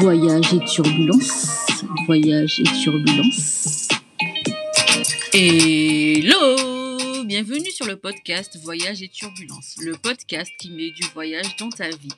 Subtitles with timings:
[0.00, 1.66] Voyage et turbulence.
[2.06, 3.88] Voyage et turbulence.
[5.34, 11.68] Hello Bienvenue sur le podcast Voyage et turbulence, le podcast qui met du voyage dans
[11.68, 12.08] ta vie.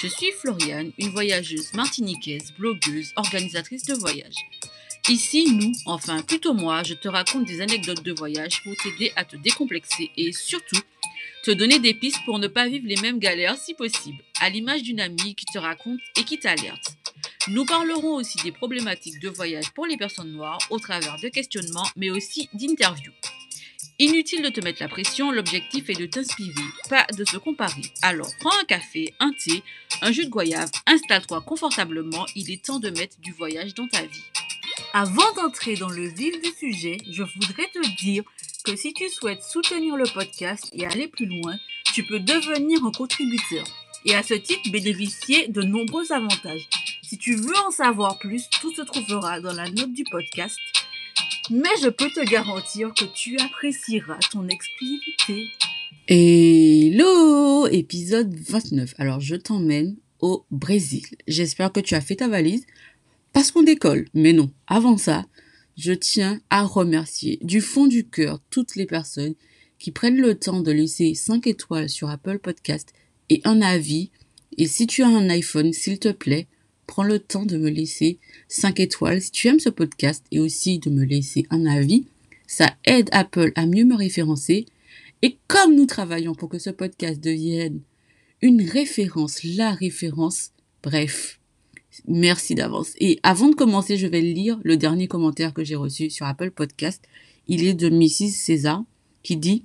[0.00, 4.36] Je suis Floriane, une voyageuse martiniquaise, blogueuse, organisatrice de voyage.
[5.10, 9.26] Ici, nous, enfin plutôt moi, je te raconte des anecdotes de voyage pour t'aider à
[9.26, 10.80] te décomplexer et surtout
[11.44, 14.82] te donner des pistes pour ne pas vivre les mêmes galères si possible, à l'image
[14.82, 16.95] d'une amie qui te raconte et qui t'alerte.
[17.48, 21.86] Nous parlerons aussi des problématiques de voyage pour les personnes noires au travers de questionnements
[21.94, 23.12] mais aussi d'interviews.
[24.00, 26.50] Inutile de te mettre la pression, l'objectif est de t'inspirer,
[26.90, 27.82] pas de se comparer.
[28.02, 29.62] Alors prends un café, un thé,
[30.02, 34.02] un jus de goyave, installe-toi confortablement, il est temps de mettre du voyage dans ta
[34.02, 34.24] vie.
[34.92, 38.24] Avant d'entrer dans le vif du sujet, je voudrais te dire
[38.64, 41.56] que si tu souhaites soutenir le podcast et aller plus loin,
[41.94, 43.64] tu peux devenir un contributeur
[44.04, 46.68] et à ce titre bénéficier de nombreux avantages.
[47.16, 50.58] Si tu veux en savoir plus, tout se trouvera dans la note du podcast.
[51.50, 55.48] Mais je peux te garantir que tu apprécieras ton exclusivité.
[56.08, 58.92] Hello Épisode 29.
[58.98, 61.06] Alors je t'emmène au Brésil.
[61.26, 62.66] J'espère que tu as fait ta valise
[63.32, 64.08] parce qu'on décolle.
[64.12, 65.24] Mais non, avant ça,
[65.78, 69.36] je tiens à remercier du fond du cœur toutes les personnes
[69.78, 72.92] qui prennent le temps de laisser 5 étoiles sur Apple Podcast
[73.30, 74.10] et un avis.
[74.58, 76.46] Et si tu as un iPhone, s'il te plaît,
[76.86, 80.78] prends le temps de me laisser 5 étoiles si tu aimes ce podcast et aussi
[80.78, 82.06] de me laisser un avis.
[82.46, 84.66] Ça aide Apple à mieux me référencer.
[85.22, 87.80] Et comme nous travaillons pour que ce podcast devienne
[88.42, 90.50] une référence, la référence,
[90.82, 91.40] bref,
[92.06, 92.92] Merci d'avance.
[92.98, 96.50] Et avant de commencer, je vais lire le dernier commentaire que j'ai reçu sur Apple
[96.50, 97.02] Podcast.
[97.48, 98.32] Il est de Mrs.
[98.32, 98.84] César
[99.22, 99.64] qui dit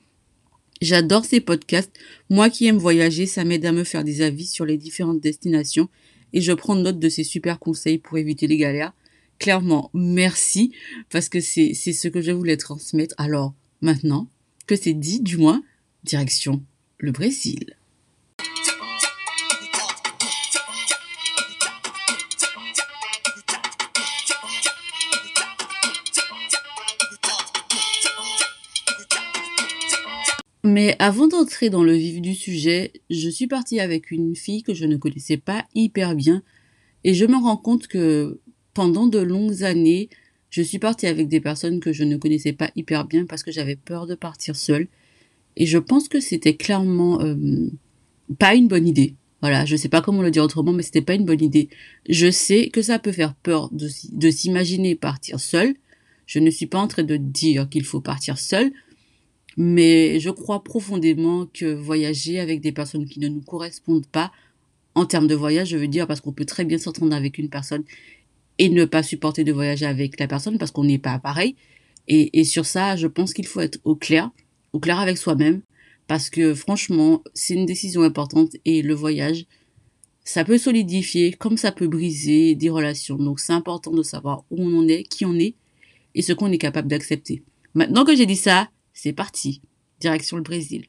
[0.82, 1.92] J'adore ces podcasts.
[2.30, 5.90] Moi qui aime voyager, ça m'aide à me faire des avis sur les différentes destinations
[6.34, 8.94] et je prends note de ces super conseils pour éviter les galères.
[9.40, 10.72] Clairement, merci
[11.10, 13.16] parce que c'est ce que je voulais transmettre.
[13.18, 14.28] Alors, maintenant
[14.68, 15.64] que c'est dit, du moins,
[16.04, 16.64] direction
[17.00, 17.76] le Brésil.
[30.72, 34.74] Mais avant d'entrer dans le vif du sujet, je suis partie avec une fille que
[34.74, 36.44] je ne connaissais pas hyper bien
[37.04, 38.40] et je me rends compte que
[38.74, 40.08] pendant de longues années,
[40.50, 43.52] je suis partie avec des personnes que je ne connaissais pas hyper bien parce que
[43.52, 44.88] j'avais peur de partir seule.
[45.58, 47.36] Et je pense que c'était clairement euh,
[48.40, 49.16] pas une bonne idée.
[49.42, 51.68] Voilà, je sais pas comment le dire autrement, mais c'était pas une bonne idée.
[52.08, 55.76] Je sais que ça peut faire peur de, de s'imaginer partir seule.
[56.28, 58.72] Je ne suis pas en train de dire qu'il faut partir seule,
[59.58, 64.32] mais je crois profondément que voyager avec des personnes qui ne nous correspondent pas,
[64.96, 67.50] en termes de voyage, je veux dire, parce qu'on peut très bien s'entendre avec une
[67.50, 67.84] personne
[68.58, 71.56] et ne pas supporter de voyager avec la personne parce qu'on n'est pas pareil.
[72.08, 74.32] Et, et sur ça, je pense qu'il faut être au clair,
[74.74, 75.62] au clair avec soi-même,
[76.08, 79.46] parce que franchement, c'est une décision importante et le voyage,
[80.24, 83.16] ça peut solidifier comme ça peut briser des relations.
[83.18, 85.56] Donc c'est important de savoir où on en est, qui on est
[86.14, 87.44] et ce qu'on est capable d'accepter.
[87.74, 88.70] Maintenant que j'ai dit ça,
[89.02, 89.62] c'est parti,
[90.00, 90.86] direction le Brésil.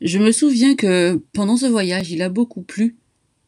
[0.00, 2.96] Je me souviens que pendant ce voyage, il a beaucoup plu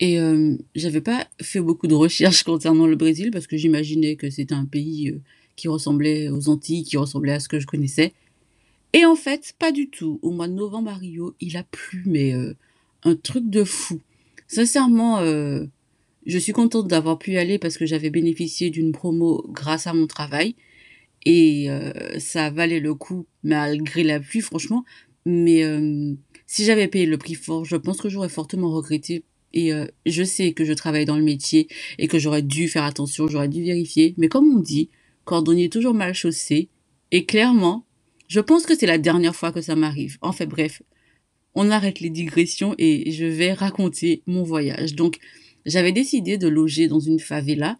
[0.00, 4.28] et euh, j'avais pas fait beaucoup de recherches concernant le Brésil parce que j'imaginais que
[4.28, 5.22] c'était un pays euh,
[5.56, 8.12] qui ressemblait aux Antilles, qui ressemblait à ce que je connaissais.
[8.92, 10.18] Et en fait, pas du tout.
[10.20, 12.54] Au mois de novembre à Rio, il a plu, mais euh,
[13.04, 13.98] un truc de fou.
[14.46, 15.20] Sincèrement,
[16.26, 19.94] je suis contente d'avoir pu y aller parce que j'avais bénéficié d'une promo grâce à
[19.94, 20.54] mon travail
[21.24, 24.84] et euh, ça valait le coup malgré la pluie franchement.
[25.24, 26.14] Mais euh,
[26.46, 29.24] si j'avais payé le prix fort je pense que j'aurais fortement regretté.
[29.54, 31.68] Et euh, je sais que je travaille dans le métier
[31.98, 34.14] et que j'aurais dû faire attention j'aurais dû vérifier.
[34.16, 34.90] Mais comme on dit
[35.24, 36.68] cordonnier toujours mal chaussé.
[37.10, 37.86] Et clairement
[38.28, 40.18] je pense que c'est la dernière fois que ça m'arrive.
[40.22, 40.82] En fait bref
[41.54, 44.94] on arrête les digressions et je vais raconter mon voyage.
[44.94, 45.18] Donc
[45.66, 47.78] j'avais décidé de loger dans une favela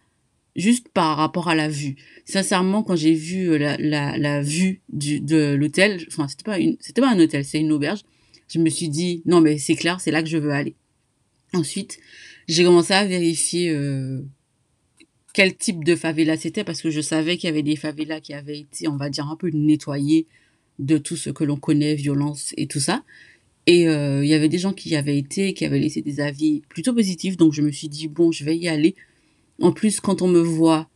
[0.57, 1.97] juste par rapport à la vue.
[2.25, 6.59] Sincèrement, quand j'ai vu euh, la, la, la vue du, de l'hôtel, enfin, c'était pas
[6.59, 8.01] une, c'était pas un hôtel, c'est une auberge,
[8.49, 10.75] je me suis dit, non, mais c'est clair, c'est là que je veux aller.
[11.55, 11.99] Ensuite,
[12.49, 14.23] j'ai commencé à vérifier euh,
[15.33, 18.35] quel type de favela c'était parce que je savais qu'il y avait des favelas qui
[18.35, 20.27] avaient été, on va dire, un peu nettoyées
[20.79, 23.05] de tout ce que l'on connaît, violence et tout ça.
[23.67, 26.21] Et euh, il y avait des gens qui y avaient été, qui avaient laissé des
[26.21, 28.97] avis plutôt positifs, donc je me suis dit, bon, je vais y aller
[29.61, 30.89] en plus, quand on me voit,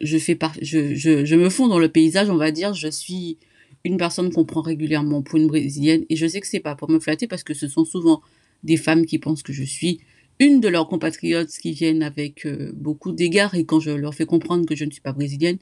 [0.00, 3.38] je me fonds dans le paysage, on va dire, je suis
[3.84, 6.90] une personne qu'on prend régulièrement pour une brésilienne et je sais que c'est pas pour
[6.90, 8.20] me flatter parce que ce sont souvent
[8.62, 10.00] des femmes qui pensent que je suis
[10.38, 14.26] une de leurs compatriotes qui viennent avec euh, beaucoup d'égards et quand je leur fais
[14.26, 15.58] comprendre que je ne suis pas brésilienne,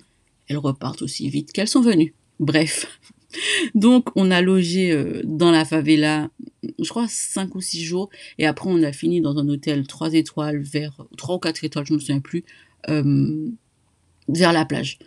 [0.49, 2.15] elles repartent aussi vite qu'elles sont venues.
[2.39, 2.87] Bref.
[3.75, 6.31] Donc on a logé euh, dans la favela,
[6.79, 8.09] je crois cinq ou six jours,
[8.39, 11.87] et après on a fini dans un hôtel trois étoiles vers trois ou quatre étoiles,
[11.87, 12.45] je me souviens plus,
[12.89, 13.51] euh,
[14.29, 14.99] vers la plage.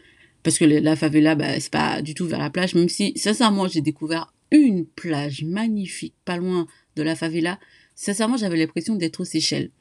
[0.44, 3.68] Parce que la favela, bah, c'est pas du tout vers la plage, même si sincèrement
[3.68, 7.59] j'ai découvert une plage magnifique, pas loin de la favela.
[7.95, 9.71] Sincèrement, j'avais l'impression d'être aux Seychelles.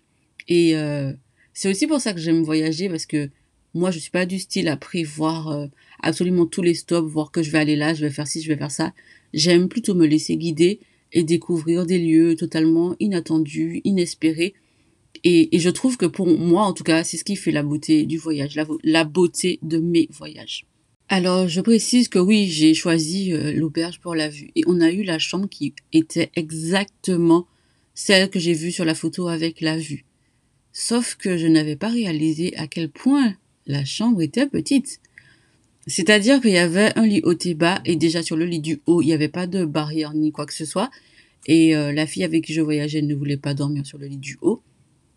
[0.48, 1.12] Et euh,
[1.54, 3.30] c'est aussi pour ça que j'aime voyager, parce que
[3.74, 5.66] moi, je suis pas du style à prévoir euh,
[6.02, 8.48] absolument tous les stops, voir que je vais aller là, je vais faire ci, je
[8.48, 8.92] vais faire ça.
[9.32, 10.80] J'aime plutôt me laisser guider
[11.12, 14.54] et découvrir des lieux totalement inattendus, inespérés.
[15.24, 18.04] Et, je trouve que pour moi, en tout cas, c'est ce qui fait la beauté
[18.06, 20.66] du voyage, la, beauté de mes voyages.
[21.08, 24.50] Alors, je précise que oui, j'ai choisi euh, l'auberge pour la vue.
[24.54, 27.46] Et on a eu la chambre qui était exactement
[27.94, 30.04] celle que j'ai vue sur la photo avec la vue.
[30.72, 33.34] Sauf que je n'avais pas réalisé à quel point
[33.66, 35.00] la chambre était petite.
[35.86, 38.80] C'est-à-dire qu'il y avait un lit haut et bas, et déjà sur le lit du
[38.86, 40.90] haut, il n'y avait pas de barrière ni quoi que ce soit.
[41.46, 44.18] Et euh, la fille avec qui je voyageais ne voulait pas dormir sur le lit
[44.18, 44.62] du haut.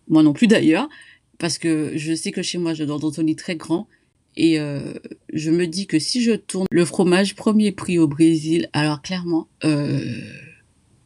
[0.08, 0.90] Moi non plus d'ailleurs,
[1.38, 3.88] parce que je sais que chez moi, je dors dans un lit très grand.
[4.36, 4.94] Et euh,
[5.32, 9.48] je me dis que si je tourne le fromage premier prix au Brésil, alors clairement,
[9.64, 10.02] euh,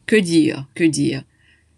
[0.06, 1.24] que dire, que dire.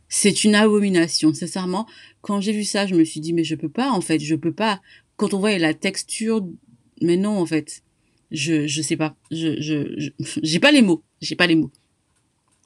[0.09, 1.87] C'est une abomination, sincèrement.
[2.21, 4.35] Quand j'ai vu ça, je me suis dit, mais je peux pas, en fait, je
[4.35, 4.81] peux pas
[5.21, 6.49] quand on voit la texture,
[7.03, 7.83] mais non, en fait,
[8.31, 10.13] je, je sais pas, je, je,
[10.43, 11.71] j'ai pas les mots, j'ai pas les mots.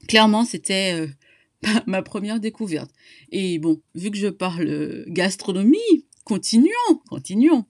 [0.06, 1.08] Clairement, c'était euh,
[1.86, 2.92] ma première découverte.
[3.32, 6.70] Et bon, vu que je parle gastronomie, continuons,
[7.08, 7.64] continuons.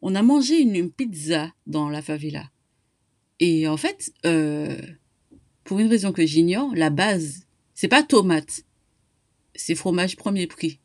[0.00, 2.52] On a mangé une, pizza dans la favela.
[3.40, 4.80] Et en fait, euh,
[5.64, 8.62] pour une raison que j'ignore, la base, c'est pas tomate,
[9.56, 10.78] c'est fromage premier prix.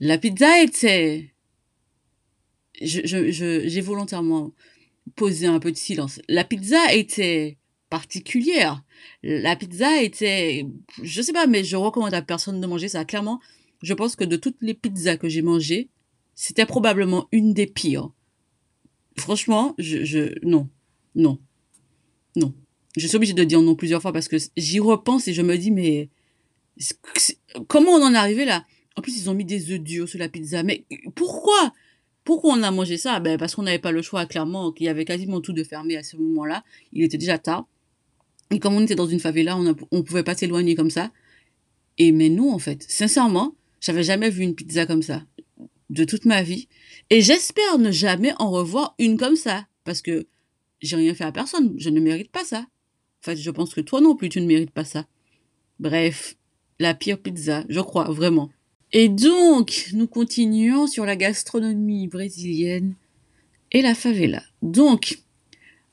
[0.00, 1.32] La pizza était
[2.80, 4.52] j'ai je, je, volontairement
[5.14, 6.20] posé un peu de silence.
[6.28, 7.58] La pizza était
[7.90, 8.82] particulière.
[9.22, 10.66] La pizza était,
[11.02, 13.04] je sais pas, mais je recommande à personne de manger ça.
[13.04, 13.40] Clairement,
[13.82, 15.88] je pense que de toutes les pizzas que j'ai mangées,
[16.34, 18.10] c'était probablement une des pires.
[19.16, 20.68] Franchement, je, je, non,
[21.14, 21.38] non,
[22.34, 22.52] non.
[22.96, 25.56] Je suis obligée de dire non plusieurs fois parce que j'y repense et je me
[25.56, 26.08] dis, mais
[27.68, 28.64] comment on en est arrivé là?
[28.96, 30.62] En plus, ils ont mis des œufs durs sur la pizza.
[30.62, 30.84] Mais
[31.14, 31.72] pourquoi?
[32.26, 33.20] Pourquoi on a mangé ça?
[33.20, 35.96] Ben Parce qu'on n'avait pas le choix, clairement, qu'il y avait quasiment tout de fermé
[35.96, 36.64] à ce moment-là.
[36.92, 37.66] Il était déjà tard.
[38.50, 41.12] Et comme on était dans une favela, on ne pouvait pas s'éloigner comme ça.
[41.98, 45.22] Et mais non, en fait, sincèrement, j'avais jamais vu une pizza comme ça
[45.88, 46.68] de toute ma vie.
[47.10, 49.66] Et j'espère ne jamais en revoir une comme ça.
[49.84, 50.26] Parce que
[50.82, 51.74] j'ai rien fait à personne.
[51.78, 52.58] Je ne mérite pas ça.
[52.58, 55.06] En fait, je pense que toi non plus, tu ne mérites pas ça.
[55.78, 56.36] Bref,
[56.80, 58.50] la pire pizza, je crois, vraiment.
[58.92, 62.94] Et donc, nous continuons sur la gastronomie brésilienne
[63.72, 64.42] et la favela.
[64.62, 65.18] Donc,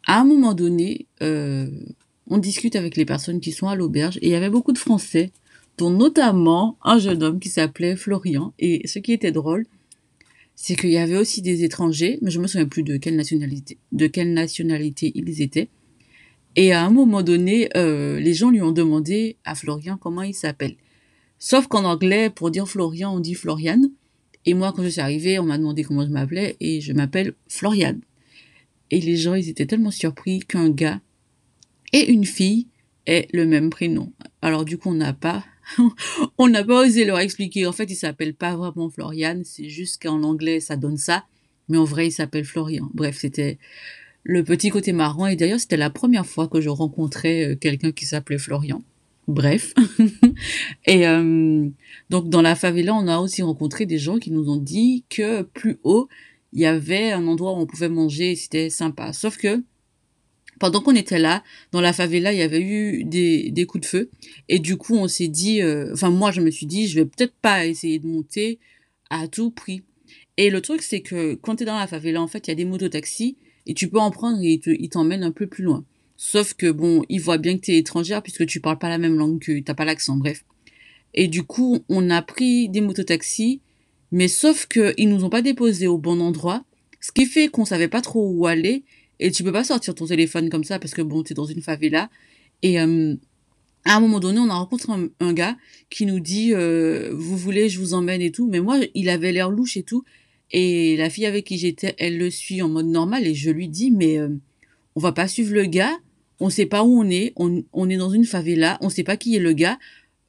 [0.05, 1.69] à un moment donné, euh,
[2.27, 4.77] on discute avec les personnes qui sont à l'auberge et il y avait beaucoup de
[4.77, 5.31] Français,
[5.77, 8.53] dont notamment un jeune homme qui s'appelait Florian.
[8.59, 9.65] Et ce qui était drôle,
[10.55, 13.77] c'est qu'il y avait aussi des étrangers, mais je me souviens plus de quelle nationalité,
[13.91, 14.09] de
[15.15, 15.69] ils étaient.
[16.55, 20.35] Et à un moment donné, euh, les gens lui ont demandé à Florian comment il
[20.35, 20.75] s'appelle.
[21.45, 23.91] Sauf qu'en anglais, pour dire Florian, on dit Floriane.
[24.45, 27.33] Et moi, quand je suis arrivée, on m'a demandé comment je m'appelais et je m'appelle
[27.49, 27.99] Floriane.
[28.91, 31.01] Et les gens, ils étaient tellement surpris qu'un gars
[31.91, 32.67] et une fille
[33.07, 34.13] aient le même prénom.
[34.41, 35.43] Alors du coup, on n'a pas,
[36.37, 37.65] on n'a pas osé leur expliquer.
[37.67, 41.25] En fait, il s'appelle pas vraiment Floriane, c'est juste qu'en anglais, ça donne ça.
[41.67, 42.89] Mais en vrai, il s'appelle Florian.
[42.93, 43.57] Bref, c'était
[44.23, 45.27] le petit côté marrant.
[45.27, 48.81] Et d'ailleurs, c'était la première fois que je rencontrais euh, quelqu'un qui s'appelait Florian.
[49.27, 49.73] Bref.
[50.85, 51.69] et euh,
[52.09, 55.43] donc dans la favela, on a aussi rencontré des gens qui nous ont dit que
[55.43, 56.09] plus haut,
[56.51, 59.13] il y avait un endroit où on pouvait manger et c'était sympa.
[59.13, 59.63] Sauf que
[60.59, 64.09] pendant qu'on était là, dans la favela, il y avait eu des, coups de feu.
[64.49, 67.05] Et du coup, on s'est dit, euh, enfin moi je me suis dit, je vais
[67.05, 68.59] peut-être pas essayer de monter
[69.09, 69.83] à tout prix.
[70.37, 72.53] Et le truc, c'est que quand tu es dans la favela, en fait, il y
[72.53, 75.85] a des mototaxis et tu peux en prendre et ils t'emmènent un peu plus loin.
[76.15, 78.97] Sauf que bon, ils voient bien que tu es étrangère puisque tu parles pas la
[78.97, 80.43] même langue que t'as pas l'accent, bref.
[81.13, 83.61] Et du coup, on a pris des mototaxis,
[84.11, 86.63] mais sauf que ils nous ont pas déposés au bon endroit,
[87.01, 88.83] ce qui fait qu'on savait pas trop où aller
[89.19, 91.61] et tu peux pas sortir ton téléphone comme ça parce que bon, es dans une
[91.61, 92.09] favela.
[92.61, 93.15] Et euh,
[93.85, 95.57] à un moment donné, on a rencontré un, gars
[95.89, 99.31] qui nous dit euh, vous voulez, je vous emmène et tout, mais moi, il avait
[99.31, 100.03] l'air louche et tout.
[100.51, 103.67] Et la fille avec qui j'étais, elle le suit en mode normal et je lui
[103.67, 104.29] dis mais euh,
[104.95, 105.97] on va pas suivre le gars,
[106.39, 109.35] on sait pas où on est, on, est dans une favela, on sait pas qui
[109.35, 109.79] est le gars.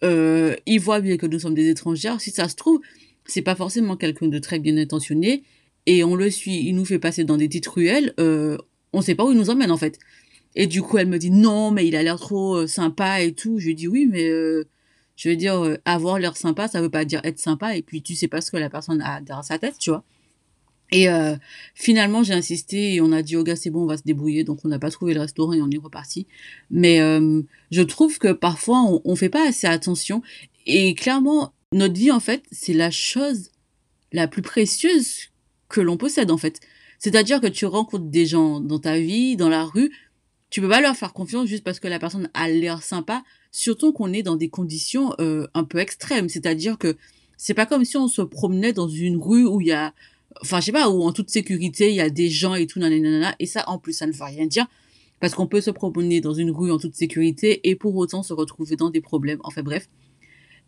[0.03, 2.21] euh, il voit bien que nous sommes des étrangères.
[2.21, 2.81] Si ça se trouve,
[3.27, 5.43] c'est pas forcément quelqu'un de très bien intentionné
[5.87, 8.57] et on le suit, il nous fait passer dans des petites ruelles, euh,
[8.93, 9.99] on sait pas où il nous emmène en fait.
[10.55, 13.33] Et du coup, elle me dit non, mais il a l'air trop euh, sympa et
[13.33, 13.59] tout.
[13.59, 14.65] Je lui dis oui, mais euh,
[15.17, 17.77] je veux dire, avoir l'air sympa, ça veut pas dire être sympa.
[17.77, 20.05] Et puis, tu sais pas ce que la personne a derrière sa tête, tu vois.
[20.93, 21.35] Et euh,
[21.75, 24.45] finalement, j'ai insisté et on a dit, oh gars, c'est bon, on va se débrouiller.
[24.45, 26.27] Donc, on n'a pas trouvé le restaurant et on est reparti.
[26.71, 30.23] Mais euh, je trouve que parfois, on, on fait pas assez attention.
[30.67, 33.51] Et clairement, notre vie, en fait, c'est la chose
[34.13, 35.31] la plus précieuse
[35.69, 36.61] que l'on possède, en fait.
[36.99, 39.91] C'est-à-dire que tu rencontres des gens dans ta vie, dans la rue,
[40.51, 43.93] tu peux pas leur faire confiance juste parce que la personne a l'air sympa, surtout
[43.93, 46.29] qu'on est dans des conditions euh, un peu extrêmes.
[46.29, 46.97] C'est-à-dire que
[47.37, 49.93] c'est pas comme si on se promenait dans une rue où il y a,
[50.43, 52.79] enfin je sais pas, où en toute sécurité il y a des gens et tout,
[52.79, 54.67] nanana, et ça en plus ça ne veut rien dire.
[55.21, 58.33] Parce qu'on peut se promener dans une rue en toute sécurité et pour autant se
[58.33, 59.39] retrouver dans des problèmes.
[59.45, 59.89] Enfin bref.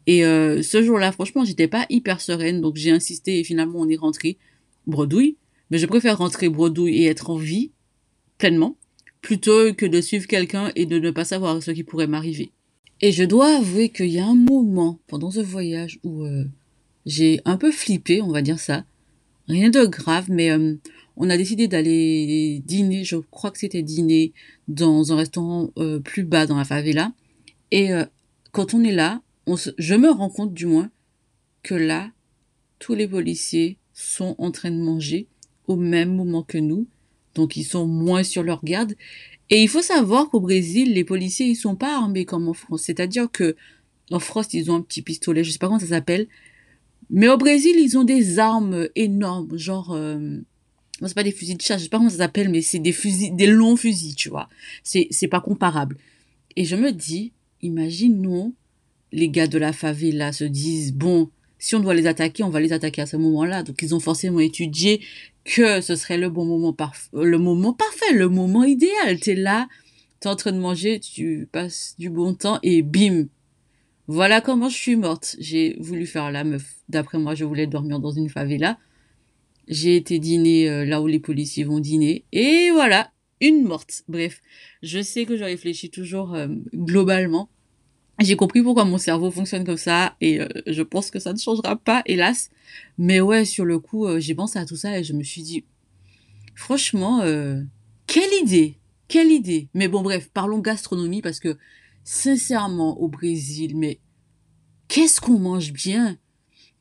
[0.07, 3.89] Et euh, ce jour-là, franchement, j'étais pas hyper sereine, donc j'ai insisté et finalement on
[3.89, 4.39] est rentré
[4.87, 5.37] bredouille.
[5.71, 7.73] Mais je préfère rentrer bredouille et être en vie
[8.39, 8.77] pleinement
[9.21, 12.53] plutôt que de suivre quelqu'un et de ne pas savoir ce qui pourrait m'arriver.
[13.01, 16.45] Et je dois avouer qu'il y a un moment pendant ce voyage où euh,
[17.05, 18.85] j'ai un peu flippé, on va dire ça.
[19.49, 20.75] Rien de grave, mais euh,
[21.17, 24.33] on a décidé d'aller dîner, je crois que c'était dîner,
[24.69, 27.13] dans un restaurant euh, plus bas dans la favela.
[27.71, 28.05] Et euh,
[28.53, 29.23] quand on est là,
[29.79, 30.91] je me rends compte du moins
[31.63, 32.11] que là,
[32.79, 35.29] tous les policiers sont en train de manger
[35.67, 36.87] au même moment que nous.
[37.35, 38.95] Donc ils sont moins sur leur garde.
[39.51, 42.83] Et il faut savoir qu'au Brésil, les policiers, ils sont pas armés comme en France.
[42.83, 43.57] C'est-à-dire que
[44.11, 46.27] en France, ils ont un petit pistolet, je sais pas comment ça s'appelle.
[47.11, 50.39] Mais au Brésil, ils ont des armes énormes, genre, euh,
[51.01, 52.93] c'est pas des fusils de chasse, je sais pas comment ça s'appelle, mais c'est des
[52.93, 54.49] fusils, des longs fusils, tu vois.
[54.83, 55.97] C'est, c'est pas comparable.
[56.57, 57.33] Et je me dis,
[57.63, 58.55] imaginons,
[59.13, 62.61] les gars de la favela se disent, bon, si on doit les attaquer, on va
[62.61, 63.63] les attaquer à ce moment-là.
[63.63, 65.01] Donc, ils ont forcément étudié
[65.45, 69.19] que ce serait le bon moment parfait, le moment parfait, le moment idéal.
[69.21, 69.69] T'es là,
[70.21, 73.27] t'es en train de manger, tu passes du bon temps et bim.
[74.09, 75.35] Voilà comment je suis morte.
[75.41, 76.77] J'ai voulu faire la meuf.
[76.89, 78.79] D'après moi, je voulais dormir dans une favela.
[79.67, 82.25] J'ai été dîner euh, là où les policiers vont dîner.
[82.31, 83.11] Et voilà,
[83.41, 84.05] une morte.
[84.07, 84.41] Bref,
[84.83, 87.49] je sais que je réfléchis toujours euh, globalement.
[88.21, 91.39] J'ai compris pourquoi mon cerveau fonctionne comme ça et euh, je pense que ça ne
[91.39, 92.51] changera pas, hélas.
[92.99, 95.65] Mais ouais, sur le coup, j'ai pensé à tout ça et je me suis dit,
[96.55, 97.21] franchement,
[98.07, 99.69] quelle idée, quelle idée.
[99.75, 101.59] Mais bon, bref, parlons gastronomie parce que
[102.07, 103.99] sincèrement, au Brésil, mais
[104.89, 106.17] qu'est-ce qu'on mange bien?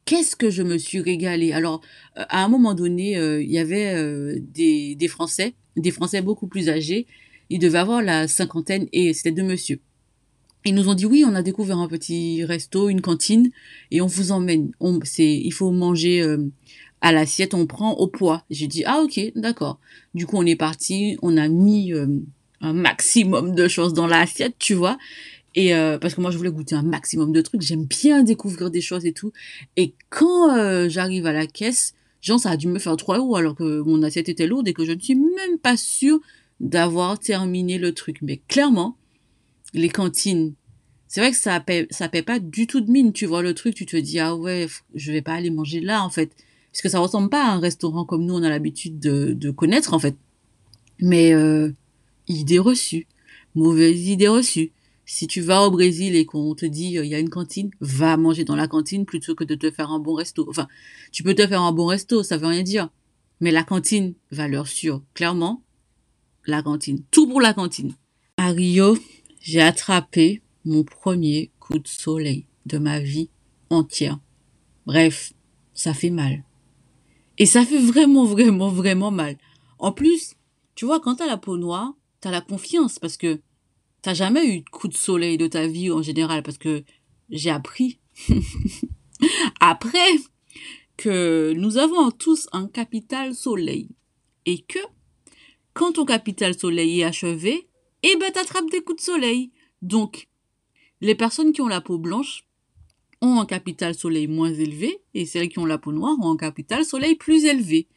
[0.05, 1.51] Qu'est-ce que je me suis régalée?
[1.51, 1.81] Alors,
[2.17, 6.21] euh, à un moment donné, euh, il y avait euh, des, des Français, des Français
[6.21, 7.07] beaucoup plus âgés.
[7.49, 9.79] Ils devaient avoir la cinquantaine et c'était deux monsieur.
[10.63, 13.49] Ils nous ont dit oui, on a découvert un petit resto, une cantine,
[13.89, 14.71] et on vous emmène.
[14.79, 16.23] On, c'est, il faut manger
[17.01, 18.43] à l'assiette, on prend au poids.
[18.49, 19.79] J'ai dit ah ok, d'accord.
[20.15, 21.93] Du coup on est parti, on a mis
[22.61, 24.97] un maximum de choses dans l'assiette, tu vois.
[25.55, 28.69] Et euh, parce que moi je voulais goûter un maximum de trucs, j'aime bien découvrir
[28.69, 29.31] des choses et tout.
[29.77, 33.37] Et quand euh, j'arrive à la caisse, genre ça a dû me faire 3 euros
[33.37, 36.19] alors que mon assiette était lourde et que je ne suis même pas sûre
[36.59, 38.17] d'avoir terminé le truc.
[38.21, 38.97] Mais clairement,
[39.73, 40.53] les cantines,
[41.07, 43.13] c'est vrai que ça paie, ça paie pas du tout de mine.
[43.13, 46.03] Tu vois le truc, tu te dis, ah ouais, je vais pas aller manger là,
[46.03, 46.31] en fait.
[46.71, 49.51] Parce que ça ressemble pas à un restaurant comme nous, on a l'habitude de, de
[49.51, 50.15] connaître, en fait.
[50.99, 51.71] Mais, euh,
[52.27, 53.07] idée reçue.
[53.55, 54.71] Mauvaise idée reçue.
[55.05, 57.69] Si tu vas au Brésil et qu'on te dit, euh, il y a une cantine,
[57.79, 60.45] va manger dans la cantine plutôt que de te faire un bon resto.
[60.49, 60.67] Enfin,
[61.11, 62.89] tu peux te faire un bon resto, ça veut rien dire.
[63.39, 65.03] Mais la cantine, valeur sûre.
[65.13, 65.61] Clairement,
[66.47, 67.03] la cantine.
[67.11, 67.93] Tout pour la cantine.
[68.37, 68.97] À Rio,
[69.41, 73.29] j'ai attrapé mon premier coup de soleil de ma vie
[73.69, 74.19] entière.
[74.85, 75.33] Bref,
[75.73, 76.43] ça fait mal.
[77.37, 79.37] Et ça fait vraiment, vraiment, vraiment mal.
[79.77, 80.35] En plus,
[80.73, 81.93] tu vois, quand t'as la peau noire,
[82.31, 83.41] la confiance parce que
[84.01, 86.83] t'as jamais eu de coup de soleil de ta vie en général parce que
[87.29, 87.99] j'ai appris
[89.59, 90.11] après
[90.97, 93.89] que nous avons tous un capital soleil
[94.45, 94.79] et que
[95.73, 97.67] quand ton capital soleil est achevé,
[98.03, 99.51] eh ben t'attrapes des coups de soleil.
[99.81, 100.29] Donc,
[101.01, 102.47] les personnes qui ont la peau blanche
[103.21, 106.37] ont un capital soleil moins élevé et celles qui ont la peau noire ont un
[106.37, 107.87] capital soleil plus élevé.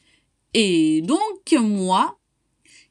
[0.54, 2.17] Et donc, moi,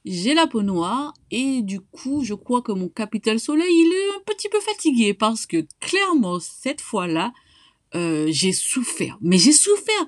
[0.06, 4.16] j'ai la peau noire et du coup, je crois que mon capital soleil, il est
[4.18, 7.34] un petit peu fatigué parce que clairement, cette fois-là,
[7.96, 9.18] euh, j'ai souffert.
[9.22, 10.08] Mais j'ai souffert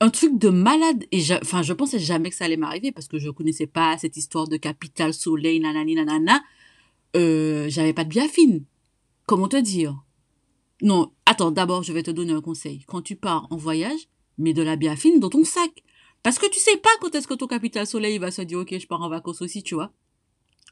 [0.00, 3.06] un truc de malade et j'a- enfin je pensais jamais que ça allait m'arriver parce
[3.08, 6.40] que je connaissais pas cette histoire de capital soleil nanani nanana
[7.16, 8.64] euh, j'avais pas de biafine
[9.26, 10.02] comment te dire?
[10.82, 12.82] Non, attends, d'abord, je vais te donner un conseil.
[12.86, 14.08] Quand tu pars en voyage,
[14.38, 15.70] mets de la biafine dans ton sac.
[16.22, 18.78] Parce que tu sais pas quand est-ce que ton capital soleil va se dire, ok,
[18.78, 19.92] je pars en vacances aussi, tu vois.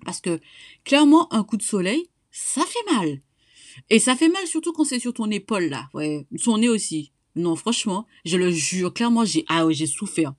[0.05, 0.41] Parce que,
[0.85, 3.21] clairement, un coup de soleil, ça fait mal.
[3.91, 5.89] Et ça fait mal surtout quand c'est sur ton épaule, là.
[5.95, 7.13] Ouais, son nez aussi.
[7.37, 10.35] Non, franchement, je le jure, clairement, j'ai, ah ouais, j'ai souffert.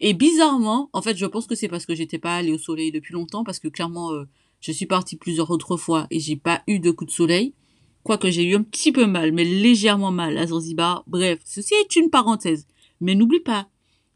[0.00, 2.90] Et bizarrement, en fait, je pense que c'est parce que j'étais pas allée au soleil
[2.90, 4.24] depuis longtemps, parce que clairement, euh,
[4.60, 7.54] je suis partie plusieurs autres fois et j'ai pas eu de coup de soleil.
[8.02, 11.04] Quoique j'ai eu un petit peu mal, mais légèrement mal à Zanzibar.
[11.06, 12.66] Bref, ceci est une parenthèse.
[13.00, 13.68] Mais n'oublie pas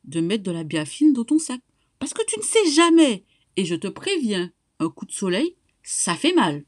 [0.04, 1.60] de mettre de la biafine dans ton sac.
[1.98, 3.24] Parce que tu ne sais jamais.
[3.56, 6.64] Et je te préviens, un coup de soleil, ça fait mal.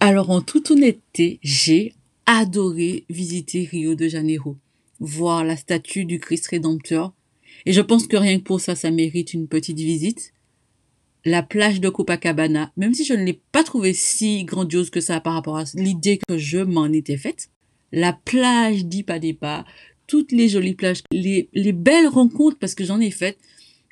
[0.00, 1.94] Alors en toute honnêteté, j'ai
[2.26, 4.56] adoré visiter Rio de Janeiro.
[5.00, 7.14] Voir la statue du Christ Rédempteur.
[7.66, 10.32] Et je pense que rien que pour ça, ça mérite une petite visite
[11.24, 15.20] la plage de Copacabana, même si je ne l'ai pas trouvée si grandiose que ça
[15.20, 17.50] par rapport à l'idée que je m'en étais faite,
[17.92, 19.64] la plage d'Ipadepa,
[20.08, 23.38] toutes les jolies plages, les, les belles rencontres parce que j'en ai faites,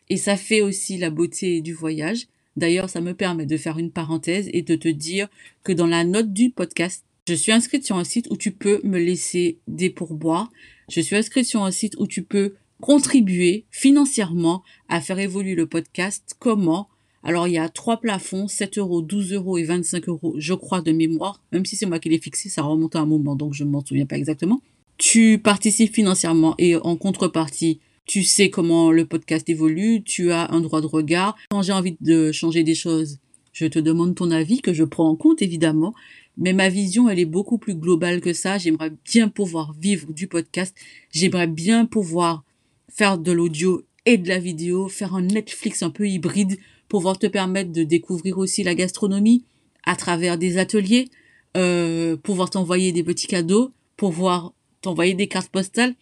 [0.08, 2.26] et ça fait aussi la beauté du voyage.
[2.56, 5.28] D'ailleurs, ça me permet de faire une parenthèse et de te dire
[5.62, 8.80] que dans la note du podcast, je suis inscrite sur un site où tu peux
[8.82, 10.50] me laisser des pourboires.
[10.88, 15.66] Je suis inscrite sur un site où tu peux contribuer financièrement à faire évoluer le
[15.66, 16.36] podcast.
[16.38, 16.88] Comment?
[17.24, 20.80] Alors, il y a trois plafonds, 7 euros, 12 euros et 25 euros, je crois,
[20.80, 21.42] de mémoire.
[21.50, 23.70] Même si c'est moi qui l'ai fixé, ça remonte à un moment, donc je ne
[23.70, 24.62] m'en souviens pas exactement.
[24.98, 30.60] Tu participes financièrement et en contrepartie, tu sais comment le podcast évolue, tu as un
[30.60, 31.36] droit de regard.
[31.50, 33.18] Quand j'ai envie de changer des choses,
[33.52, 35.94] je te demande ton avis, que je prends en compte évidemment.
[36.38, 38.58] Mais ma vision, elle est beaucoup plus globale que ça.
[38.58, 40.76] J'aimerais bien pouvoir vivre du podcast.
[41.10, 42.44] J'aimerais bien pouvoir
[42.88, 47.26] faire de l'audio et de la vidéo, faire un Netflix un peu hybride pouvoir te
[47.26, 49.44] permettre de découvrir aussi la gastronomie
[49.84, 51.08] à travers des ateliers,
[51.56, 54.52] euh, pouvoir t'envoyer des petits cadeaux, pouvoir
[54.86, 55.96] t'envoyer des cartes postales.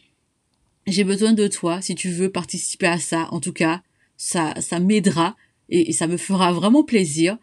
[0.87, 3.29] J'ai besoin de toi si tu veux participer à ça.
[3.31, 3.83] En tout cas,
[4.19, 5.37] ça, ça m'aidera
[5.71, 7.39] et, ça me fera vraiment plaisir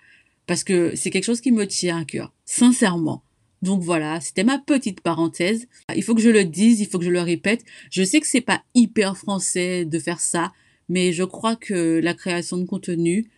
[0.45, 3.23] parce que c'est quelque chose qui me tient à cœur, sincèrement.
[3.63, 5.67] Donc voilà, c'était ma petite parenthèse.
[5.95, 7.63] Il faut que je le dise, il faut que je le répète.
[7.89, 10.53] Je sais que c'est pas hyper français de faire ça,
[10.89, 13.31] mais je crois que la création de contenu,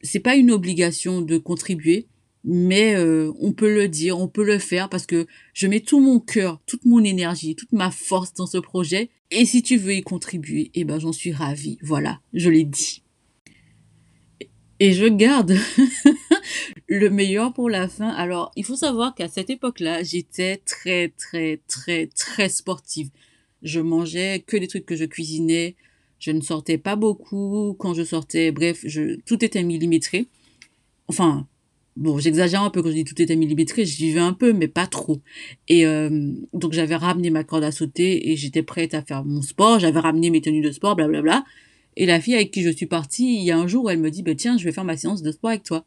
[0.00, 2.06] c'est pas une obligation de contribuer,
[2.44, 6.00] mais euh, on peut le dire, on peut le faire parce que je mets tout
[6.00, 9.10] mon cœur, toute mon énergie, toute ma force dans ce projet.
[9.30, 11.78] Et si tu veux y contribuer, eh ben j'en suis ravie.
[11.82, 13.02] Voilà, je l'ai dit.
[14.80, 15.56] Et je garde
[16.88, 18.08] le meilleur pour la fin.
[18.08, 23.10] Alors, il faut savoir qu'à cette époque-là, j'étais très, très, très, très sportive.
[23.62, 25.76] Je mangeais que des trucs que je cuisinais.
[26.18, 27.76] Je ne sortais pas beaucoup.
[27.78, 30.26] Quand je sortais, bref, je, tout était millimétré.
[31.06, 31.46] Enfin,
[31.96, 34.68] bon, j'exagère un peu quand je dis tout était millimétré, je vivais un peu, mais
[34.68, 35.20] pas trop.
[35.68, 39.42] Et euh, donc j'avais ramené ma corde à sauter et j'étais prête à faire mon
[39.42, 39.78] sport.
[39.78, 41.44] J'avais ramené mes tenues de sport, blablabla.
[41.96, 44.10] Et la fille avec qui je suis partie, il y a un jour, elle me
[44.10, 45.84] dit, bah, tiens, je vais faire ma séance de sport avec toi.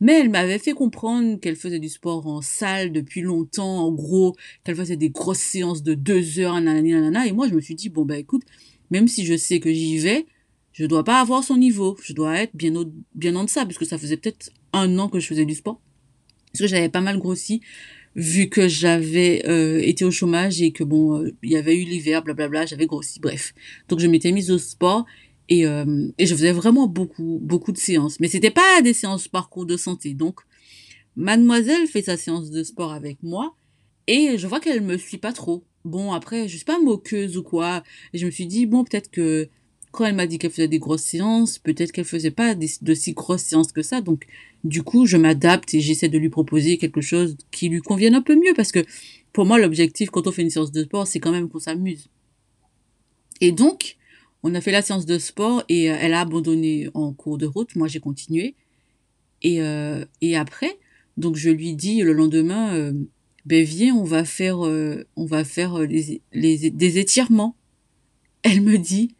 [0.00, 4.36] Mais elle m'avait fait comprendre qu'elle faisait du sport en salle depuis longtemps, en gros,
[4.62, 7.88] qu'elle faisait des grosses séances de deux heures, nanana, et moi, je me suis dit,
[7.88, 8.42] bon, bah, écoute,
[8.90, 10.26] même si je sais que j'y vais,
[10.78, 11.96] je dois pas avoir son niveau.
[12.02, 15.18] Je dois être bien, au, bien en deçà, puisque ça faisait peut-être un an que
[15.18, 15.80] je faisais du sport.
[16.52, 17.60] Parce que j'avais pas mal grossi,
[18.14, 21.84] vu que j'avais euh, été au chômage et que bon, euh, il y avait eu
[21.84, 23.54] l'hiver, blablabla, j'avais grossi, bref.
[23.88, 25.04] Donc je m'étais mise au sport
[25.48, 28.20] et, euh, et je faisais vraiment beaucoup, beaucoup de séances.
[28.20, 30.14] Mais c'était pas des séances parcours de santé.
[30.14, 30.40] Donc,
[31.16, 33.56] mademoiselle fait sa séance de sport avec moi
[34.06, 35.64] et je vois qu'elle me suit pas trop.
[35.84, 37.82] Bon, après, je suis pas moqueuse ou quoi.
[38.12, 39.48] Et je me suis dit, bon, peut-être que
[39.92, 43.12] quand elle m'a dit qu'elle faisait des grosses séances, peut-être qu'elle faisait pas de si
[43.12, 44.00] grosses séances que ça.
[44.00, 44.26] Donc,
[44.64, 48.22] du coup, je m'adapte et j'essaie de lui proposer quelque chose qui lui convienne un
[48.22, 48.84] peu mieux parce que
[49.32, 52.08] pour moi, l'objectif quand on fait une séance de sport, c'est quand même qu'on s'amuse.
[53.40, 53.96] Et donc,
[54.42, 57.46] on a fait la séance de sport et euh, elle a abandonné en cours de
[57.46, 57.76] route.
[57.76, 58.54] Moi, j'ai continué.
[59.42, 60.78] Et, euh, et après,
[61.16, 62.92] donc je lui dis le lendemain, euh,
[63.44, 67.56] ben viens, on va faire, euh, on va faire euh, les, les, des étirements.
[68.42, 69.14] Elle me dit,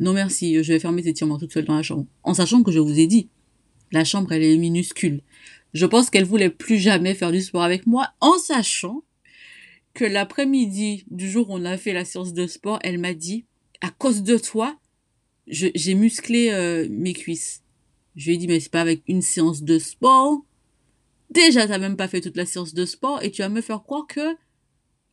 [0.00, 2.06] non merci, je vais faire mes étirements toute seule dans la chambre.
[2.24, 3.28] En sachant que je vous ai dit,
[3.92, 5.22] la chambre, elle est minuscule.
[5.72, 9.04] Je pense qu'elle voulait plus jamais faire du sport avec moi, en sachant
[9.94, 13.44] que l'après-midi du jour où on a fait la séance de sport, elle m'a dit,
[13.80, 14.76] à cause de toi,
[15.46, 17.62] j'ai musclé euh, mes cuisses.
[18.16, 20.44] Je lui ai dit, mais c'est pas avec une séance de sport
[21.30, 23.82] Déjà, t'as même pas fait toute la séance de sport et tu vas me faire
[23.82, 24.36] croire que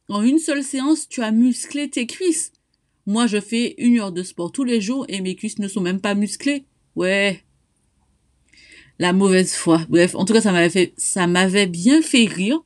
[0.10, 2.52] en une seule séance, tu as musclé tes cuisses.
[3.08, 5.80] Moi, je fais une heure de sport tous les jours et mes cuisses ne sont
[5.80, 6.66] même pas musclées.
[6.96, 7.42] Ouais.
[9.00, 9.86] La mauvaise foi.
[9.88, 12.60] Bref, en tout cas, ça m'avait fait, ça m'avait bien fait rire.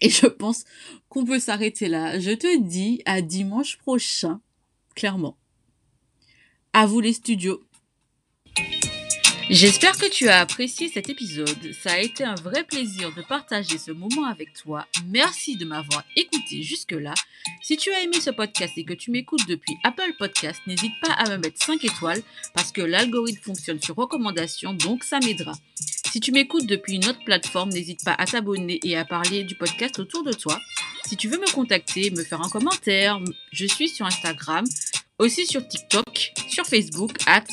[0.00, 0.64] Et je pense
[1.08, 2.18] qu'on peut s'arrêter là.
[2.18, 4.40] Je te dis à dimanche prochain,
[4.96, 5.36] clairement.
[6.72, 7.62] À vous les studios.
[9.52, 11.74] J'espère que tu as apprécié cet épisode.
[11.78, 14.86] Ça a été un vrai plaisir de partager ce moment avec toi.
[15.08, 17.12] Merci de m'avoir écouté jusque-là.
[17.60, 21.12] Si tu as aimé ce podcast et que tu m'écoutes depuis Apple Podcast, n'hésite pas
[21.12, 22.22] à me mettre 5 étoiles
[22.54, 25.52] parce que l'algorithme fonctionne sur recommandation, donc ça m'aidera.
[26.10, 29.54] Si tu m'écoutes depuis une autre plateforme, n'hésite pas à t'abonner et à parler du
[29.54, 30.58] podcast autour de toi.
[31.04, 33.20] Si tu veux me contacter, me faire un commentaire,
[33.52, 34.64] je suis sur Instagram,
[35.22, 37.44] aussi sur TikTok, sur Facebook, at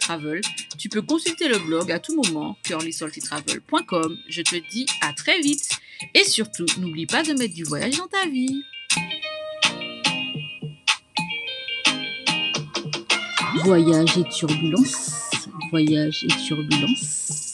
[0.00, 0.40] Travel.
[0.76, 4.18] Tu peux consulter le blog à tout moment, curlysaltytravel.com.
[4.28, 5.70] Je te dis à très vite.
[6.14, 8.62] Et surtout, n'oublie pas de mettre du voyage dans ta vie.
[13.64, 15.30] Voyage et turbulence.
[15.70, 17.45] Voyage et turbulence.